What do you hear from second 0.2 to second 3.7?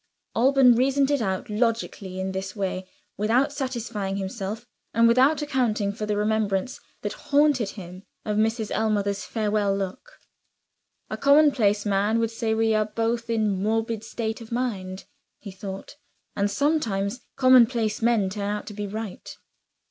Alban reasoned it out logically in this way without